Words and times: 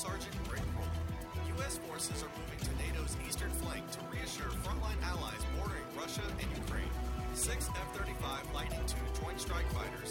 Sergeant 0.00 0.32
Rick 0.50 0.64
Roll. 0.80 0.88
U.S. 1.60 1.76
forces 1.84 2.24
are 2.24 2.32
moving 2.40 2.56
to 2.64 2.72
NATO's 2.80 3.20
eastern 3.28 3.50
flank 3.60 3.84
to 3.90 3.98
reassure 4.08 4.48
frontline 4.64 4.96
allies 5.04 5.44
bordering 5.52 5.84
Russia 5.94 6.24
and 6.40 6.48
Ukraine. 6.56 6.88
Six 7.34 7.68
F 7.68 7.94
35 7.94 8.16
Lightning 8.54 8.80
II 8.80 8.96
Joint 9.20 9.38
Strike 9.38 9.68
Fighters 9.76 10.09